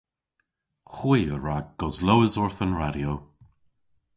[0.95, 3.13] Hwi a wra goslowes orth an radyo.